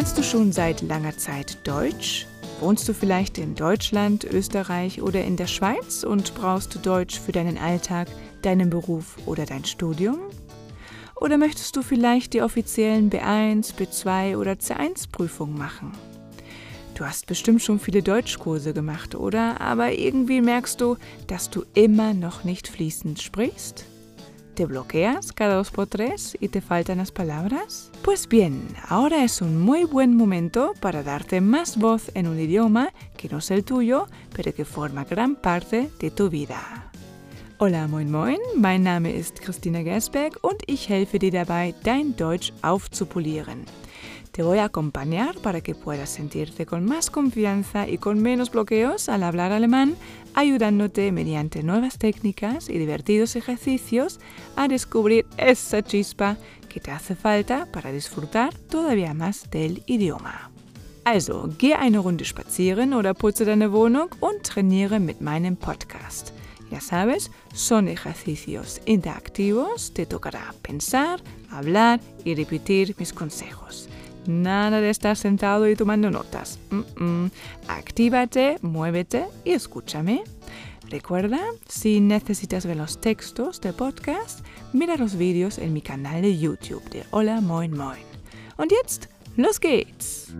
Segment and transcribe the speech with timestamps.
[0.00, 2.26] Lernst du schon seit langer Zeit Deutsch?
[2.60, 7.32] Wohnst du vielleicht in Deutschland, Österreich oder in der Schweiz und brauchst du Deutsch für
[7.32, 8.08] deinen Alltag,
[8.40, 10.16] deinen Beruf oder dein Studium?
[11.16, 15.92] Oder möchtest du vielleicht die offiziellen B1, B2 oder C1 Prüfungen machen?
[16.94, 19.60] Du hast bestimmt schon viele Deutschkurse gemacht, oder?
[19.60, 23.84] Aber irgendwie merkst du, dass du immer noch nicht fließend sprichst?
[24.60, 27.90] ¿Te bloqueas cada dos por tres y te faltan las palabras?
[28.02, 32.92] Pues bien, ahora es un muy buen momento para darte más voz en un idioma
[33.16, 34.06] que no es el tuyo,
[34.36, 36.90] pero que forma gran parte de tu vida.
[37.56, 42.52] Hola, moin moin, mein Name ist Christina Gersberg und ich helfe dir dabei, dein Deutsch
[42.60, 43.64] aufzupolieren.
[44.32, 49.08] Te voy a acompañar para que puedas sentirte con más confianza y con menos bloqueos
[49.08, 49.96] al hablar alemán,
[50.34, 54.20] ayudándote mediante nuevas técnicas y divertidos ejercicios
[54.54, 56.36] a descubrir esa chispa
[56.68, 60.50] que te hace falta para disfrutar todavía más del idioma.
[61.04, 66.32] Also, geh eine Runde spazieren oder putze deine Wohnung und trainiere mit meinem Podcast.
[66.70, 73.88] Ya sabes, son ejercicios interactivos, te tocará pensar, hablar y repetir mis consejos.
[74.26, 76.58] Nada de estar sentado y tomando notas.
[76.70, 77.26] Mm.
[77.68, 80.22] Actívate, muévete y escúchame.
[80.88, 86.36] Recuerda, si necesitas ver los textos de podcast, mira los vídeos en mi canal de
[86.36, 88.02] YouTube de Hola Moin Moin.
[88.56, 90.34] Und jetzt, los geht's!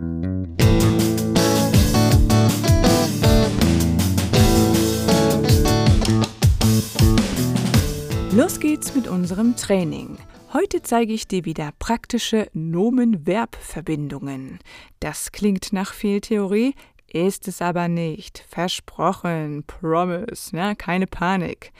[8.33, 10.17] Los geht's mit unserem Training.
[10.53, 14.59] Heute zeige ich dir wieder praktische Nomen-Verb-Verbindungen.
[14.99, 16.75] Das klingt nach viel Theorie,
[17.07, 18.43] ist es aber nicht.
[18.49, 21.71] Versprochen, promise, ja, keine Panik.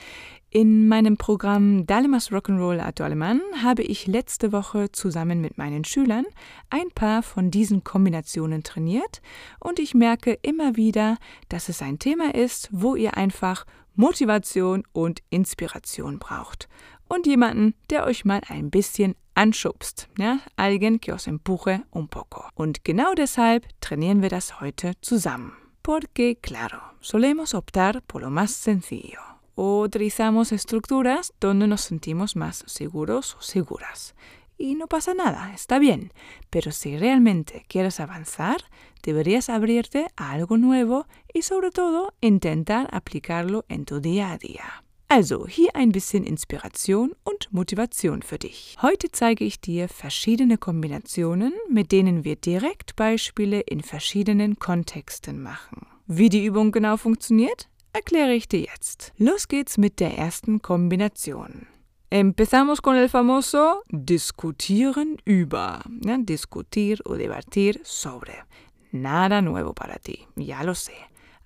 [0.51, 6.23] In meinem Programm Dalemas Rock'n'Roll Ato Alemann habe ich letzte Woche zusammen mit meinen Schülern
[6.69, 9.21] ein paar von diesen Kombinationen trainiert
[9.59, 11.17] und ich merke immer wieder,
[11.49, 16.69] dass es ein Thema ist, wo ihr einfach Motivation und Inspiration braucht
[17.11, 20.07] und jemanden, der euch mal ein bisschen anschubst.
[20.17, 20.39] Ja?
[20.55, 22.45] Alguien que os empuje un poco.
[22.55, 25.51] Und genau deshalb trainieren wir das heute zusammen.
[25.81, 29.19] Porque, claro, solemos optar por lo más sencillo.
[29.55, 34.15] O utilizamos estructuras donde nos sentimos más seguros o seguras.
[34.57, 36.13] Y no pasa nada, está bien.
[36.49, 38.63] Pero si realmente quieres avanzar,
[39.03, 44.83] deberías abrirte a algo nuevo y sobre todo intentar aplicarlo en tu día a día.
[45.13, 48.77] Also, hier ein bisschen Inspiration und Motivation für dich.
[48.81, 55.85] Heute zeige ich dir verschiedene Kombinationen, mit denen wir direkt Beispiele in verschiedenen Kontexten machen.
[56.07, 59.11] Wie die Übung genau funktioniert, erkläre ich dir jetzt.
[59.17, 61.67] Los geht's mit der ersten Kombination.
[62.09, 65.81] Empezamos con el famoso discutieren über.
[66.05, 68.45] Ja, discutir o debatir sobre.
[68.93, 70.95] Nada nuevo para ti, ya lo sé.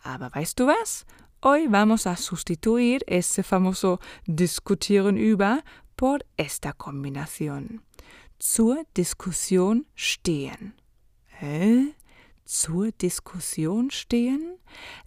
[0.03, 1.03] Aber weißt du was?
[1.47, 5.63] Hoy vamos a sustituir ese famoso diskutieren über
[5.95, 7.83] por esta combinación.
[8.39, 10.73] Zur Diskussion stehen.
[11.39, 11.93] ¿Eh?
[12.47, 14.57] Zur Diskussion stehen?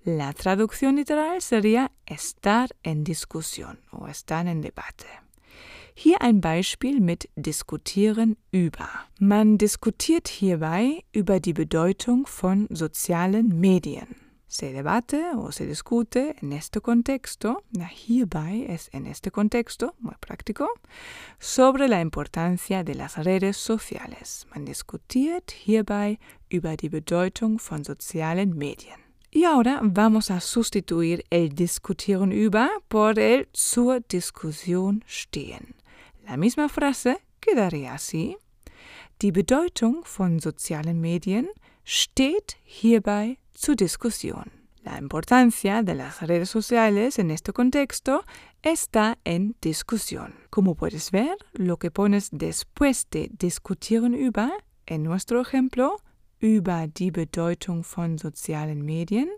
[0.05, 5.09] La traducción literal sería estar en discusión o estar en debate.
[5.97, 9.09] Hier ein Beispiel mit diskutieren über.
[9.19, 14.28] Man diskutiert hierbei über die Bedeutung von sozialen Medien.
[14.49, 17.65] Se debate o se discute en este contexto,
[18.07, 20.71] hierbei es en este contexto, muy práctico,
[21.39, 24.47] sobre la importancia de las redes sociales.
[24.55, 29.01] Man diskutiert hierbei über die Bedeutung von sozialen Medien.
[29.31, 35.75] Y ahora vamos a sustituir el discutieren über por el zur Diskussion stehen.
[36.27, 38.39] La misma frase quedaría así.
[39.21, 41.51] Die Bedeutung von sozialen Medien
[41.85, 44.53] steht hierbei su discusión.
[44.85, 48.25] La importancia de las redes sociales en este contexto
[48.63, 50.35] está en discusión.
[50.49, 54.53] Como puedes ver, lo que pones después de diskutieren über,
[54.87, 55.97] en nuestro ejemplo,
[56.41, 59.29] über die Bedeutung von sozialen Medien,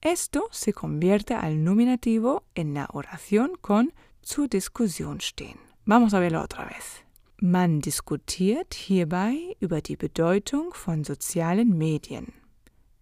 [0.00, 5.60] esto se convierte al nominativo en la oración con zur Diskussion stehen.
[5.86, 7.04] Vamos a verlo otra vez.
[7.40, 12.43] Man diskutiert hierbei über die Bedeutung von sozialen Medien.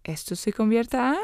[0.03, 1.15] Esto se convierte a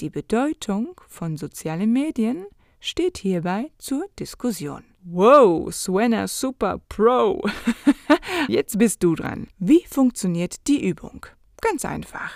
[0.00, 2.46] die Bedeutung von sozialen Medien
[2.80, 4.82] steht hierbei zur Diskussion.
[5.04, 7.46] Wow, suena super pro.
[8.48, 9.46] Jetzt bist du dran.
[9.58, 11.26] Wie funktioniert die Übung?
[11.60, 12.32] Ganz einfach.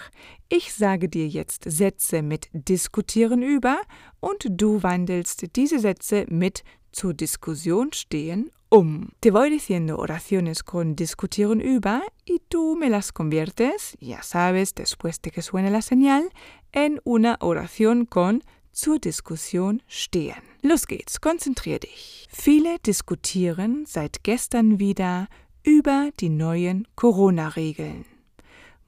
[0.51, 3.81] Ich sage dir jetzt Sätze mit diskutieren über
[4.21, 6.63] und du wandelst diese Sätze mit
[6.93, 9.09] zur Diskussion stehen um.
[9.21, 15.21] Te voy diciendo oraciones con discutieren über y tú me las conviertes, ya sabes, después
[15.23, 16.31] de que suene la señal,
[16.73, 18.43] en una oración con
[18.73, 20.43] zur Diskussion stehen.
[20.63, 22.29] Los geht's, konzentrier dich.
[22.31, 25.29] Viele diskutieren seit gestern wieder
[25.63, 28.07] über die neuen Corona-Regeln.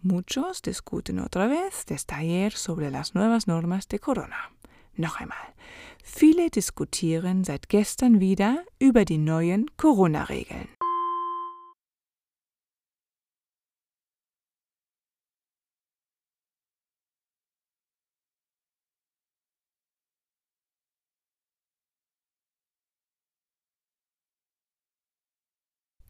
[0.02, 4.50] Muchos discuten otra vez desde ayer sobre las nuevas normas de Corona.
[4.96, 5.54] Noch einmal.
[6.08, 10.68] Viele diskutieren seit gestern wieder über die neuen Corona-Regeln.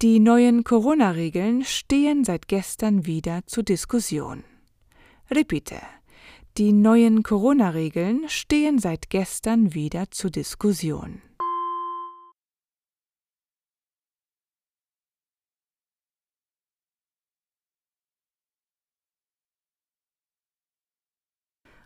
[0.03, 4.45] Die neuen Corona-Regeln stehen seit gestern wieder zur Diskussion.
[5.31, 5.81] Repite.
[6.59, 11.21] Die neuen Corona-Regeln stehen seit gestern wieder zur Diskussion.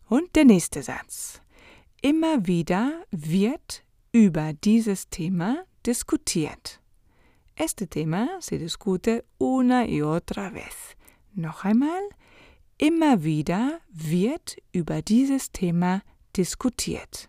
[0.08, 1.43] Und der nächste Satz.
[2.00, 3.82] Immer wieder wird
[4.12, 6.81] über dieses Thema diskutiert.
[7.56, 10.94] Este tema se discute una y otra vez.
[11.34, 12.08] Noch einmal.
[12.82, 16.00] Immer wieder wird über dieses Thema
[16.35, 17.27] diskutiert.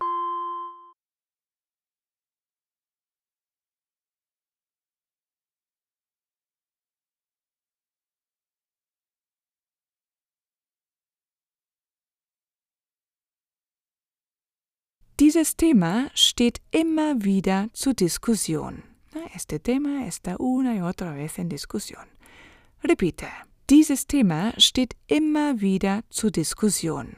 [15.20, 18.84] Dieses Thema steht immer wieder zur Diskussion.
[19.34, 22.06] Este tema está una y otra vez en discusión.
[22.82, 23.51] Repite.
[23.70, 27.16] Dieses Thema steht immer wieder zur Diskussion.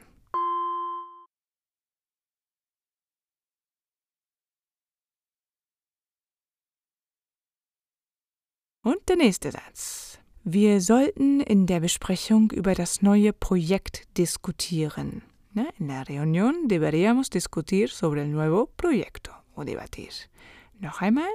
[8.83, 10.19] Und der nächste Satz.
[10.43, 15.23] Wir sollten in der Besprechung über das neue Projekt diskutieren.
[15.55, 20.11] En la reunión deberíamos discutir sobre el nuevo proyecto o debatir.
[20.79, 21.31] Noch einmal.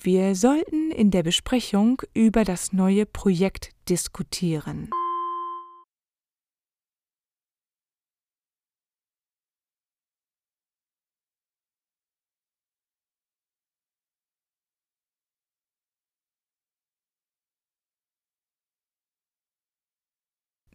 [0.00, 4.90] Wir sollten in der Besprechung über das neue Projekt diskutieren.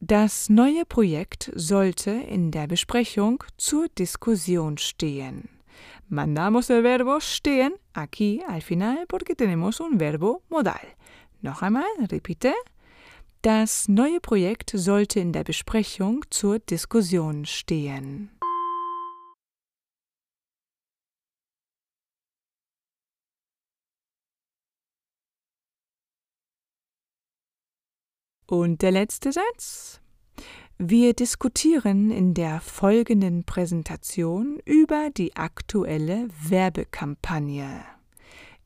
[0.02, 5.53] Das neue Projekt sollte in der Besprechung zur Diskussion stehen.
[6.14, 10.96] Mandamos el verbo stehen aquí al final porque tenemos un verbo modal.
[11.42, 12.54] Noch einmal, repite.
[13.42, 18.30] Das neue Projekt sollte in der Besprechung zur Diskussion stehen.
[28.46, 30.03] Und der letzte Satz.
[30.86, 37.86] Wir diskutieren in der folgenden Präsentation über die aktuelle Werbekampagne.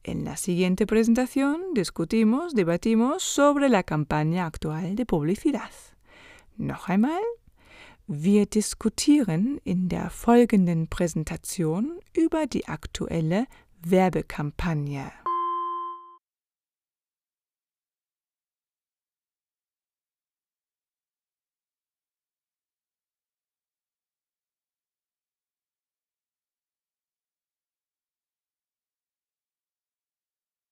[0.02, 5.70] En la siguiente presentación discutimos, debatimos sobre la campaña actual de publicidad.
[6.58, 7.22] Noch einmal.
[8.08, 13.46] Wir diskutieren in der folgenden Präsentation über die aktuelle
[13.84, 15.27] Werbekampagne.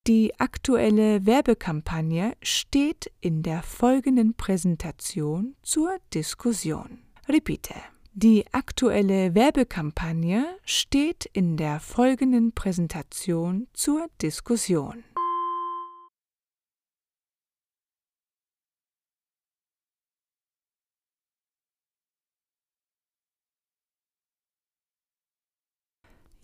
[0.07, 6.99] Die aktuelle Werbekampagne steht in der folgenden Präsentation zur Diskussion.
[7.27, 7.73] Repite.
[8.13, 15.03] Die aktuelle Werbekampagne steht in der folgenden Präsentation zur Diskussion.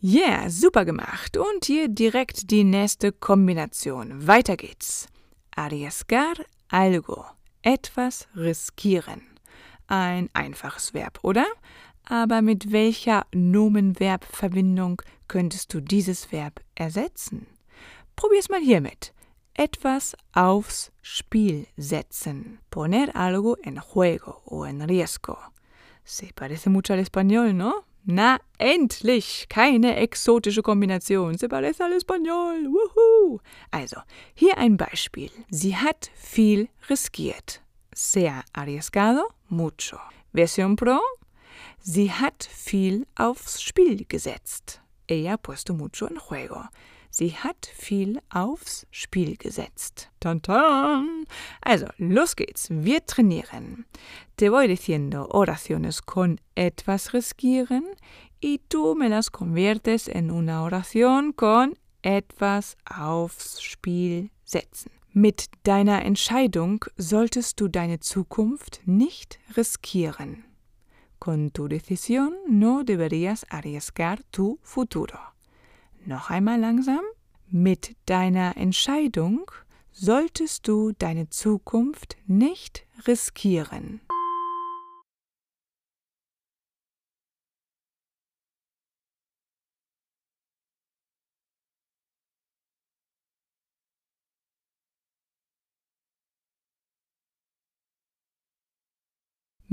[0.03, 1.37] Yeah, super gemacht.
[1.37, 4.25] Und hier direkt die nächste Kombination.
[4.25, 5.07] Weiter geht's.
[5.55, 6.33] Arriesgar
[6.69, 7.23] algo.
[7.61, 9.21] Etwas riskieren.
[9.85, 11.45] Ein einfaches Verb, oder?
[12.05, 17.45] Aber mit welcher Nomen-Verb-Verbindung könntest du dieses Verb ersetzen?
[18.15, 19.13] Probier's mal hiermit.
[19.53, 22.57] Etwas aufs Spiel setzen.
[22.71, 25.37] Poner algo en juego o en riesgo.
[26.03, 27.83] Se parece mucho al español, ¿no?
[28.03, 29.45] Na, endlich!
[29.47, 31.37] Keine exotische Kombination.
[31.37, 32.65] Se parece al español.
[32.65, 33.39] Wuhu!
[33.69, 33.97] Also,
[34.33, 35.29] hier ein Beispiel.
[35.51, 37.61] Sie hat viel riskiert.
[37.93, 39.99] Se ha arriesgado mucho.
[40.33, 40.99] Versión pro.
[41.79, 44.81] Sie hat viel aufs Spiel gesetzt.
[45.07, 46.63] Ella ha puesto mucho en juego.
[47.11, 50.09] Sie hat viel aufs Spiel gesetzt.
[50.21, 51.25] Tantan!
[51.61, 52.69] Also, los geht's.
[52.69, 53.85] Wir trainieren.
[54.37, 57.83] Te voy diciendo oraciones con etwas riskieren
[58.39, 64.91] y tú me las conviertes en una oración con etwas aufs Spiel setzen.
[65.13, 70.45] Mit deiner Entscheidung solltest du deine Zukunft nicht riskieren.
[71.19, 75.30] Con tu decisión no deberías arriesgar tu futuro.
[76.05, 77.01] Noch einmal langsam.
[77.49, 79.51] Mit deiner Entscheidung
[79.91, 84.01] solltest du deine Zukunft nicht riskieren.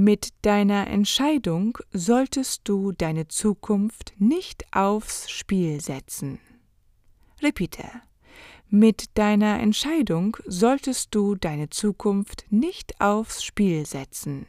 [0.01, 6.39] Mit deiner Entscheidung solltest du deine Zukunft nicht aufs Spiel setzen.
[7.43, 7.83] Repite.
[8.69, 14.47] Mit deiner Entscheidung solltest du deine Zukunft nicht aufs Spiel setzen.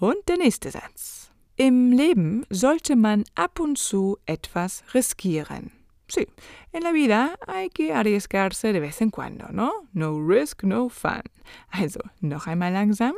[0.00, 1.23] Und der nächste Satz.
[1.56, 5.70] Im Leben sollte man ab und zu etwas riskieren.
[6.08, 6.26] Sí,
[6.72, 9.70] en la vida hay que arriesgarse de vez en cuando, ¿no?
[9.92, 11.22] No risk, no fun.
[11.70, 13.14] Also, noch einmal langsam.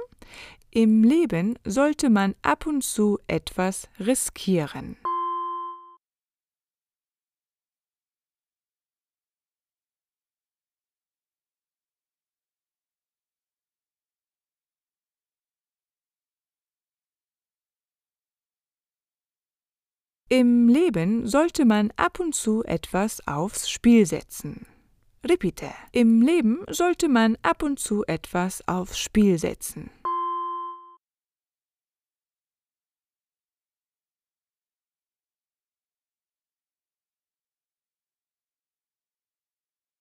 [0.71, 4.99] Im Leben sollte man ab und zu etwas riskieren.
[20.29, 24.67] Im Leben sollte man ab und zu etwas aufs Spiel setzen.
[25.25, 25.71] Repite.
[25.93, 29.89] Im Leben sollte man ab und zu etwas aufs Spiel setzen.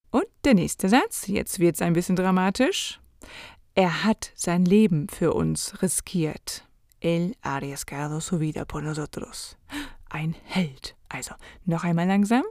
[0.10, 3.00] Und der nächste Satz, jetzt wird's ein bisschen dramatisch.
[3.76, 6.68] Er hat sein Leben für uns riskiert.
[7.00, 9.56] Él ha arriesgado su vida por nosotros
[10.16, 10.96] ein Held.
[11.10, 12.44] Also noch einmal langsam.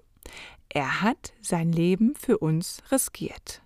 [0.68, 3.62] Er hat sein Leben für uns riskiert.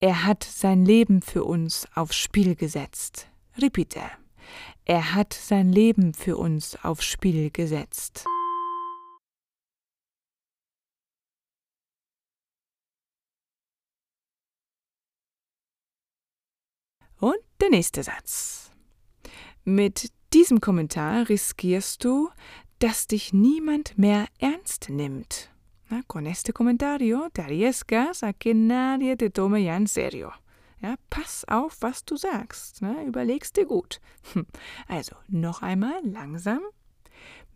[0.00, 3.28] Er hat sein Leben für uns aufs Spiel gesetzt.
[3.56, 4.00] Repite.
[4.84, 8.26] Er hat sein Leben für uns aufs Spiel gesetzt.
[17.22, 18.72] Und der nächste Satz.
[19.62, 22.30] Mit diesem Kommentar riskierst du,
[22.80, 25.48] dass dich niemand mehr ernst nimmt.
[25.88, 30.32] Na, con este comentario te arriesgas a que nadie te tome ya en serio.
[30.80, 32.82] Ja, pass auf, was du sagst.
[32.82, 33.04] Ne?
[33.06, 34.00] Überlegst dir gut.
[34.32, 34.44] Hm.
[34.88, 36.62] Also, noch einmal langsam.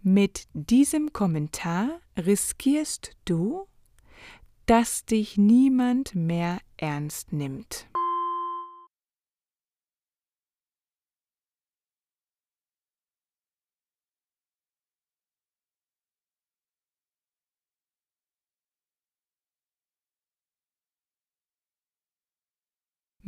[0.00, 3.66] Mit diesem Kommentar riskierst du,
[4.66, 7.88] dass dich niemand mehr ernst nimmt.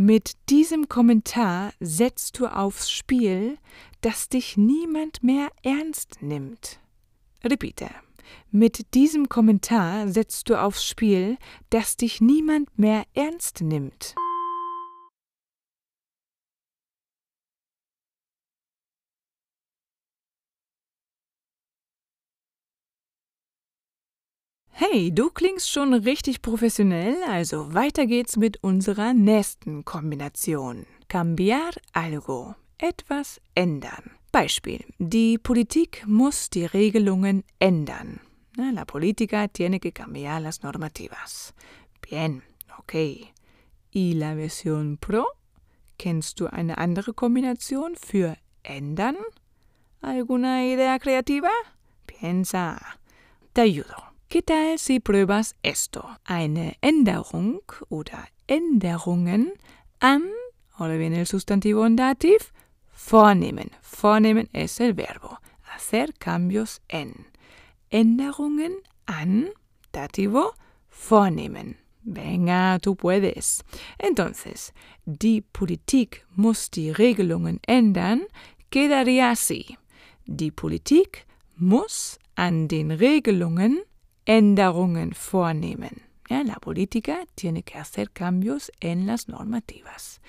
[0.00, 3.58] Mit diesem Kommentar setzt du aufs Spiel,
[4.00, 6.78] dass dich niemand mehr ernst nimmt.
[7.42, 7.90] Repite.
[8.52, 11.36] Mit diesem Kommentar setzt du aufs Spiel,
[11.70, 14.14] dass dich niemand mehr ernst nimmt.
[24.80, 30.86] Hey, du klingst schon richtig professionell, also weiter geht's mit unserer nächsten Kombination.
[31.08, 32.54] Cambiar algo.
[32.78, 34.12] Etwas ändern.
[34.30, 34.84] Beispiel.
[35.00, 38.20] Die Politik muss die Regelungen ändern.
[38.56, 41.54] La política tiene que cambiar las normativas.
[42.00, 42.44] Bien,
[42.78, 43.32] okay.
[43.90, 45.26] ¿Y la versión pro?
[45.98, 49.16] Kennst du eine andere Kombination für ändern?
[50.02, 51.50] ¿Alguna idea creativa?
[52.06, 52.78] Piensa.
[53.52, 54.07] Te ayudo.
[54.28, 56.06] ¿Qué tal si pruebas esto?
[56.26, 59.54] Eine Änderung oder Änderungen
[60.00, 60.24] an,
[60.74, 62.52] ahora viene el sustantivo en dativ,
[62.92, 63.70] vornehmen.
[63.80, 65.38] Vornehmen es el verbo.
[65.62, 67.26] Hacer cambios en.
[67.88, 68.74] Änderungen
[69.06, 69.48] an,
[69.92, 70.52] dativo,
[70.90, 71.78] vornehmen.
[72.02, 73.64] Venga, tú puedes.
[73.96, 74.74] Entonces,
[75.06, 78.26] die Politik muss die Regelungen ändern,
[78.68, 79.78] quedaría así.
[80.26, 83.84] Die Politik muss an den Regelungen
[84.28, 86.02] Änderungen vornehmen.
[86.28, 90.20] Ja, la política tiene que hacer cambios en las normativas.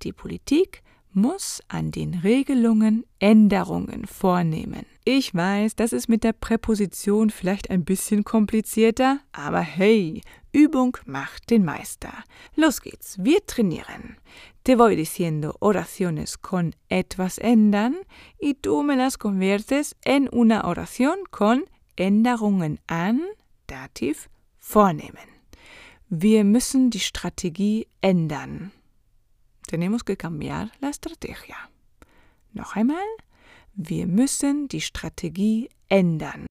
[0.00, 4.86] Die Politik muss an den Regelungen Änderungen vornehmen.
[5.04, 10.22] Ich weiß, das ist mit der Präposition vielleicht ein bisschen komplizierter, aber hey,
[10.52, 12.12] Übung macht den Meister.
[12.54, 14.18] Los geht's, wir trainieren.
[14.62, 17.96] Te voy diciendo oraciones con etwas ändern
[18.38, 21.64] y tú me las conviertes en una oración con
[21.96, 23.22] Änderungen an,
[23.68, 25.28] Dativ, vornehmen.
[26.08, 28.72] Wir müssen die Strategie ändern.
[29.68, 31.56] Tenemos que cambiar la estrategia.
[32.54, 33.06] Noch einmal.
[33.74, 36.46] Wir müssen die Strategie ändern.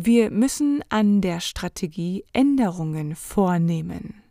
[0.00, 4.22] Wir müssen an der Strategie Änderungen vornehmen.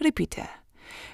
[0.00, 0.48] Repite.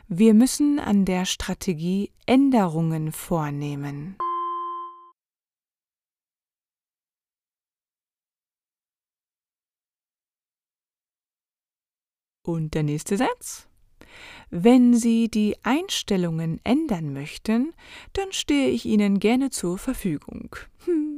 [0.06, 4.16] Wir müssen an der Strategie Änderungen vornehmen.
[12.44, 13.66] Und der nächste Satz.
[14.50, 17.74] Wenn Sie die Einstellungen ändern möchten,
[18.12, 20.54] dann stehe ich Ihnen gerne zur Verfügung.
[20.84, 21.15] Hm.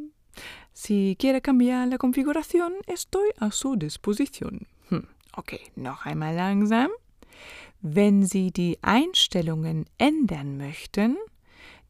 [0.80, 4.68] Si quiere cambiar la configuración, estoy a su disposición.
[4.90, 5.08] Hm.
[5.37, 6.90] Okay, noch einmal langsam.
[7.82, 11.16] Wenn Sie die Einstellungen ändern möchten,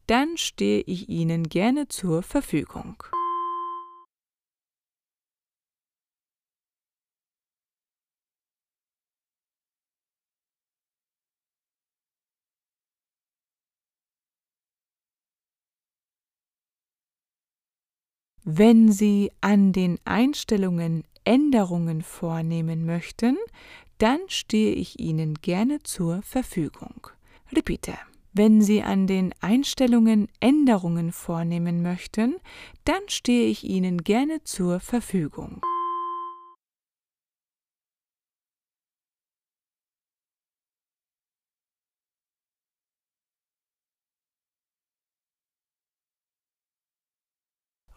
[0.07, 2.95] dann stehe ich Ihnen gerne zur Verfügung.
[18.51, 23.37] Wenn Sie an den Einstellungen Änderungen vornehmen möchten,
[23.99, 27.09] dann stehe ich Ihnen gerne zur Verfügung.
[27.51, 27.93] Repite.
[28.33, 32.37] Wenn Sie an den Einstellungen Änderungen vornehmen möchten,
[32.85, 35.61] dann stehe ich Ihnen gerne zur Verfügung.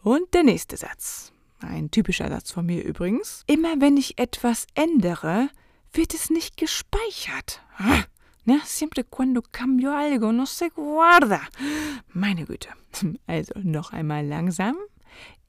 [0.03, 1.31] Und der nächste Satz.
[1.61, 3.43] Ein typischer Satz von mir übrigens.
[3.47, 5.49] Immer wenn ich etwas ändere,
[5.93, 7.61] wird es nicht gespeichert.
[7.77, 8.03] Ah,
[8.43, 8.59] ne?
[8.65, 11.41] Siempre cuando cambio algo no se guarda.
[12.09, 12.69] Meine Güte.
[13.27, 14.75] Also noch einmal langsam.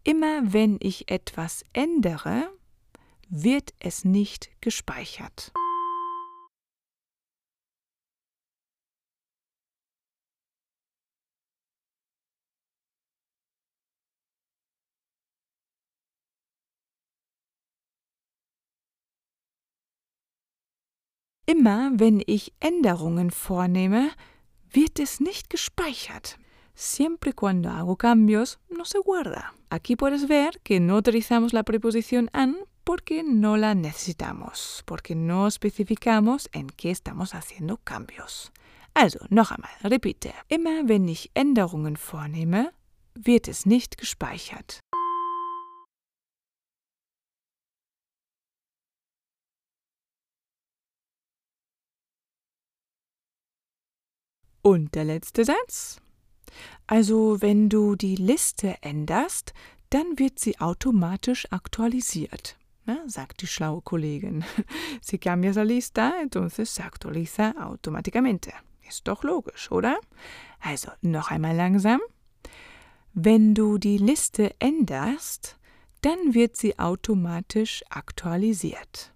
[0.05, 2.49] Immer wenn ich etwas ändere,
[3.29, 5.53] wird es nicht gespeichert.
[21.47, 24.11] Immer wenn ich Änderungen vornehme,
[24.73, 26.39] wird es nicht gespeichert.
[26.75, 29.53] Siempre cuando hago cambios, no se guarda.
[29.69, 35.47] Aquí puedes ver que no utilizamos la preposición an porque no la necesitamos, porque no
[35.47, 38.51] especificamos en qué estamos haciendo cambios.
[38.95, 40.33] Also, noch einmal, repite.
[40.49, 42.73] Immer wenn ich Änderungen vornehme,
[43.15, 44.81] wird es nicht gespeichert.
[54.67, 56.01] Und der letzte Satz.
[56.87, 59.53] Also wenn du die Liste änderst,
[59.91, 64.43] dann wird sie automatisch aktualisiert, ne, sagt die schlaue Kollegin.
[65.03, 68.55] Si cambias la lista, entonces se actualiza automáticamente.
[68.89, 69.99] Ist doch logisch, oder?
[70.61, 72.01] Also noch einmal langsam.
[73.13, 75.59] Wenn du die Liste änderst,
[76.01, 79.13] dann wird sie automatisch aktualisiert.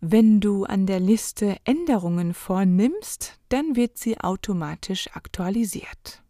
[0.00, 6.22] Wenn du an der Liste Änderungen vornimmst, dann wird sie automatisch aktualisiert.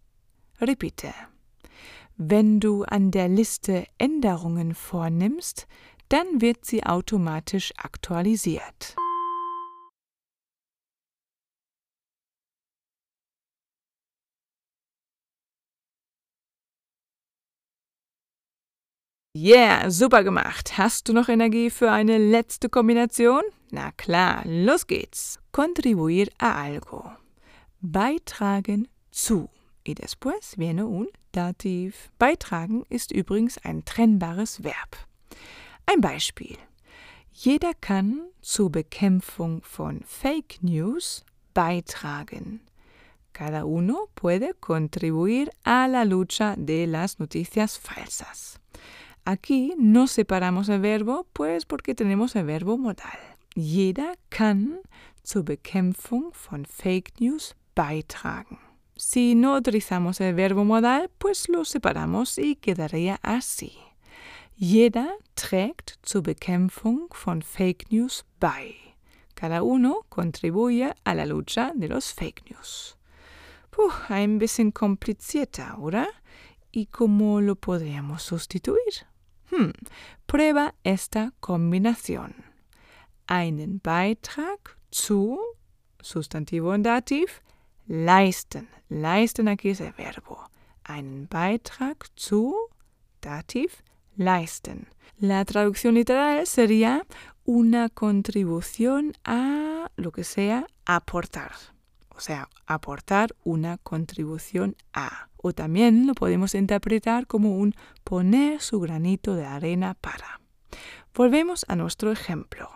[0.61, 1.13] Repite.
[2.17, 5.67] Wenn du an der Liste Änderungen vornimmst,
[6.09, 8.97] dann wird sie automatisch aktualisiert.
[19.39, 20.79] Yeah, super gemacht.
[20.79, 23.43] Hast du noch Energie für eine letzte Kombination?
[23.71, 25.39] Na klar, los geht's.
[25.53, 27.05] Contribuir a algo.
[27.83, 29.51] Beitragen zu.
[29.87, 32.11] Y después viene un dativ.
[32.19, 34.97] Beitragen ist übrigens ein trennbares Verb.
[35.85, 36.57] Ein Beispiel.
[37.31, 42.63] Jeder kann zur Bekämpfung von Fake News beitragen.
[43.35, 48.59] Cada uno puede contribuir a la lucha de las noticias falsas.
[49.29, 53.19] Aquí no separamos el verbo, pues porque tenemos el verbo modal.
[53.57, 54.79] Jeder kann
[55.25, 58.59] zur Bekämpfung von Fake News beitragen.
[58.95, 63.73] Si no utilizamos el verbo modal, pues lo separamos y quedaría así.
[64.57, 68.77] Jeder trägt zur Bekämpfung von Fake News bei.
[69.35, 72.97] Cada uno contribuye a la lucha de los Fake News.
[73.71, 76.07] Puh, ein bisschen komplizierter, oder?
[76.71, 79.09] ¿Y cómo lo podríamos sustituir?
[79.51, 79.73] Hm,
[80.27, 82.35] prueba esta combinación.
[83.27, 85.39] Einen Beitrag zu,
[86.01, 87.43] Sustantivo und Dativ,
[87.87, 88.69] leisten.
[88.89, 90.39] Leisten aquí es el verbo.
[90.85, 92.55] Einen Beitrag zu,
[93.21, 93.83] Dativ,
[94.17, 94.89] leisten.
[95.19, 97.05] La traducción literal sería
[97.45, 101.53] una contribución a lo que sea aportar.
[102.11, 105.29] O sea, aportar una contribución a.
[105.47, 110.41] O también lo podemos interpretar como un poner su granito de arena para.
[111.15, 112.69] Volvemos a nuestro ejemplo.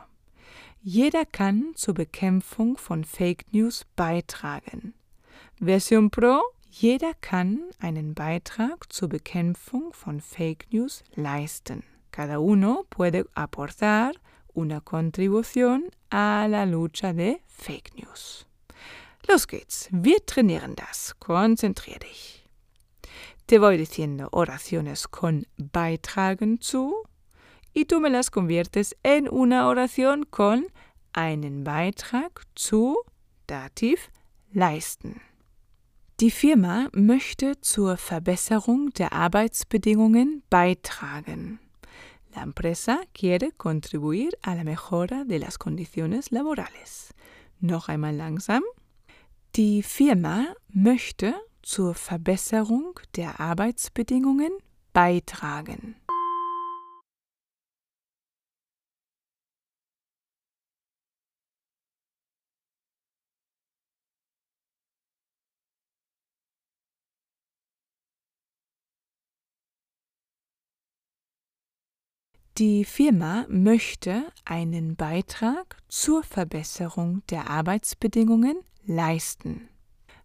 [0.85, 4.95] Jeder kann zur Bekämpfung von Fake News beitragen.
[5.59, 11.83] Version Pro jeder kann einen Beitrag zur Bekämpfung von Fake News leisten.
[12.13, 14.13] Cada uno puede aportar
[14.55, 18.47] una contribución a la lucha de Fake News.
[19.27, 21.17] Los geht's, wir trainieren das.
[21.19, 22.40] Konzentrier dich.
[23.51, 26.95] Te voy diciendo oraciones con beitragen zu
[27.75, 30.69] y tú me las conviertes en una oración con
[31.13, 32.99] einen Beitrag zu
[33.49, 34.13] Dativ
[34.53, 35.21] leisten.
[36.21, 41.59] Die Firma möchte zur Verbesserung der Arbeitsbedingungen beitragen.
[42.37, 47.13] La empresa quiere contribuir a la mejora de las condiciones laborales.
[47.59, 48.63] Noch einmal langsam.
[49.57, 51.35] Die Firma möchte
[51.71, 54.51] zur Verbesserung der Arbeitsbedingungen
[54.93, 55.95] beitragen.
[72.59, 79.69] Die Firma möchte einen Beitrag zur Verbesserung der Arbeitsbedingungen leisten.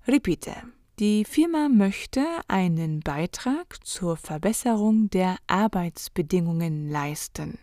[0.08, 0.75] Repite.
[0.98, 7.60] Die Firma möchte einen Beitrag zur Verbesserung der Arbeitsbedingungen leisten.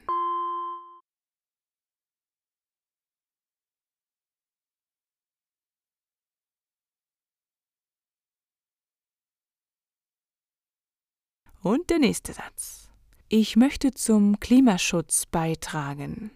[11.62, 12.90] Und der nächste Satz.
[13.30, 16.32] Ich möchte zum Klimaschutz beitragen.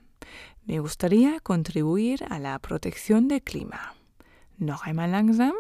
[0.65, 3.93] Me gustaría contribuir a la protección del clima.
[4.57, 5.53] Noch einmal langsam.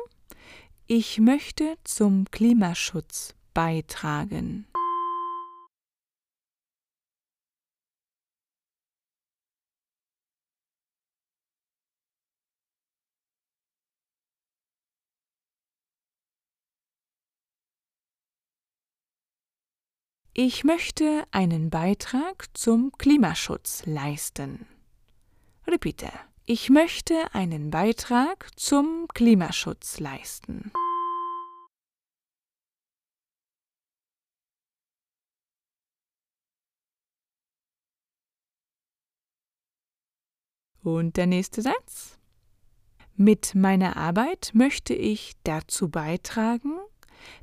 [0.89, 4.69] Ich möchte zum Klimaschutz beitragen.
[20.33, 24.69] Ich möchte einen Beitrag zum Klimaschutz leisten.
[25.67, 26.13] Repite.
[26.49, 30.71] Ich möchte einen Beitrag zum Klimaschutz leisten.
[40.85, 42.17] Und der nächste Satz.
[43.17, 46.79] Mit meiner Arbeit möchte ich dazu beitragen,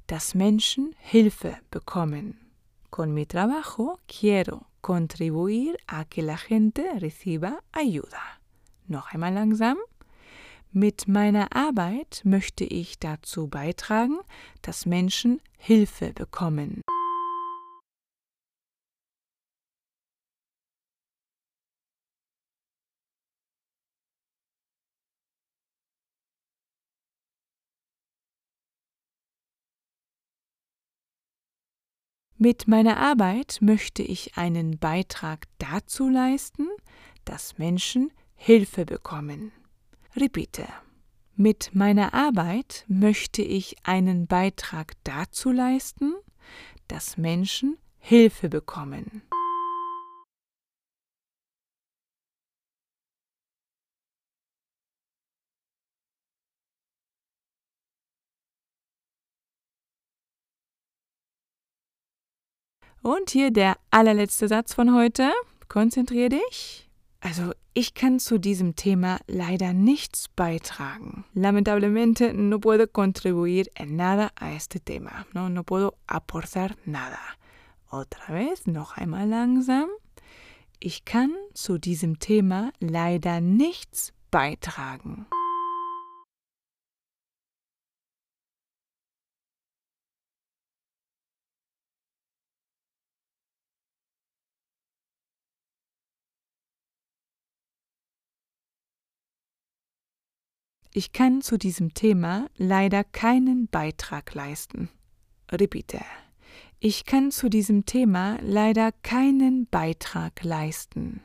[0.08, 2.40] dass Menschen Hilfe bekommen.
[2.90, 8.43] Con mi trabajo quiero contribuir a que la gente reciba ayuda.
[8.88, 9.78] Noch einmal langsam.
[10.72, 14.20] Mit meiner Arbeit möchte ich dazu beitragen,
[14.62, 16.82] dass Menschen Hilfe bekommen.
[32.44, 36.68] Mit meiner Arbeit möchte ich einen Beitrag dazu leisten,
[37.24, 38.12] dass Menschen
[38.46, 39.54] Hilfe bekommen.
[40.18, 40.68] Repite.
[41.38, 46.14] Mit meiner Arbeit möchte ich einen Beitrag dazu leisten,
[46.90, 49.22] dass Menschen Hilfe bekommen.
[63.02, 65.32] Und hier der allerletzte Satz von heute.
[65.70, 66.83] Konzentrier dich.
[67.24, 71.24] Also, ich kann zu diesem Thema leider nichts beitragen.
[71.34, 75.26] Lamentablemente no puedo contribuir en nada a este tema.
[75.34, 77.20] No, no puedo aportar nada.
[77.90, 79.88] Otra vez, noch einmal langsam.
[80.82, 85.26] Ich kann zu diesem Thema leider nichts beitragen.
[100.96, 104.90] Ich kann zu diesem Thema leider keinen Beitrag leisten.
[105.52, 106.02] Repite.
[106.80, 111.24] Ich kann zu diesem Thema leider keinen Beitrag leisten.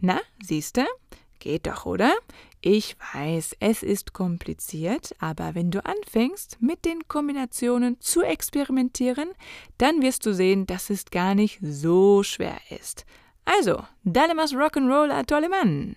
[0.00, 0.84] Na, siehste?
[1.42, 2.12] Geht doch, oder?
[2.60, 9.30] Ich weiß, es ist kompliziert, aber wenn du anfängst, mit den Kombinationen zu experimentieren,
[9.76, 13.04] dann wirst du sehen, dass es gar nicht so schwer ist.
[13.44, 15.96] Also, dale más Rock'n'Roll a tu alemán.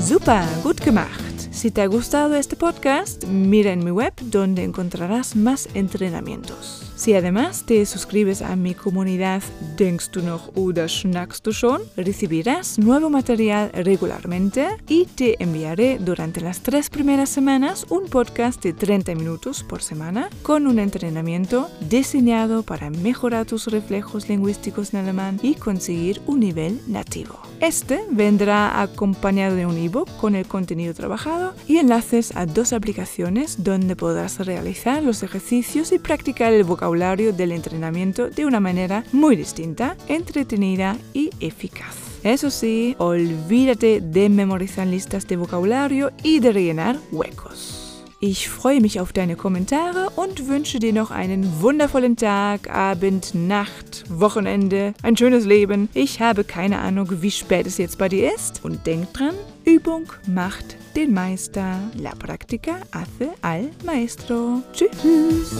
[0.00, 1.52] Super, gut gemacht.
[1.52, 6.89] Si te ha gustado este podcast, mira en mi web donde encontrarás más entrenamientos.
[7.00, 9.42] Si además te suscribes a mi comunidad
[9.78, 16.42] Denkst du noch oder schnackst du schon, recibirás nuevo material regularmente y te enviaré durante
[16.42, 22.64] las tres primeras semanas un podcast de 30 minutos por semana con un entrenamiento diseñado
[22.64, 27.40] para mejorar tus reflejos lingüísticos en alemán y conseguir un nivel nativo.
[27.60, 33.64] Este vendrá acompañado de un ebook con el contenido trabajado y enlaces a dos aplicaciones
[33.64, 39.36] donde podrás realizar los ejercicios y practicar el vocabulario del entrenamiento de una manera muy
[39.36, 41.94] distinta, entretenida y eficaz.
[42.24, 47.80] Eso sí, olvídate de memorizar listas de vocabulario y de rellenar huecos.
[48.22, 54.04] Ich freue mich auf deine Kommentare und wünsche dir noch einen wundervollen Tag, Abend, Nacht,
[54.10, 55.88] Wochenende, ein schönes Leben.
[55.94, 58.62] Ich habe keine Ahnung, wie spät es jetzt bei dir ist.
[58.62, 61.80] Und denk dran, Übung macht den Meister.
[61.96, 64.62] La práctica hace al maestro.
[64.74, 65.54] Tschüss.